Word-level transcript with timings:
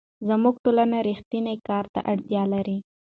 زموږ 0.27 0.55
ټولنه 0.63 0.97
رښتیني 1.07 1.55
کار 1.67 1.85
ته 1.93 1.99
اړتیا 2.11 2.43
لري. 2.53 2.77